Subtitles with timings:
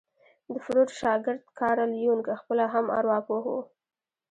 [0.49, 3.61] د فروډ شاګرد کارل يونګ خپله هم ارواپوه وو.